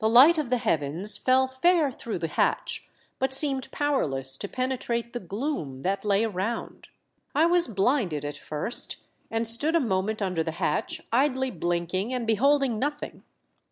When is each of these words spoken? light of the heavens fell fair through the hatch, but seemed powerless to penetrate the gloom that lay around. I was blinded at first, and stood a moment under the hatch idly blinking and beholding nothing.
light 0.09 0.39
of 0.39 0.49
the 0.49 0.57
heavens 0.57 1.15
fell 1.15 1.45
fair 1.45 1.91
through 1.91 2.17
the 2.17 2.29
hatch, 2.29 2.87
but 3.19 3.31
seemed 3.31 3.69
powerless 3.71 4.35
to 4.35 4.47
penetrate 4.49 5.13
the 5.13 5.19
gloom 5.19 5.83
that 5.83 6.03
lay 6.03 6.23
around. 6.23 6.87
I 7.35 7.45
was 7.45 7.67
blinded 7.67 8.25
at 8.25 8.35
first, 8.37 8.97
and 9.29 9.47
stood 9.47 9.75
a 9.75 9.79
moment 9.79 10.19
under 10.19 10.43
the 10.43 10.53
hatch 10.53 11.01
idly 11.11 11.51
blinking 11.51 12.11
and 12.15 12.25
beholding 12.25 12.79
nothing. 12.79 13.21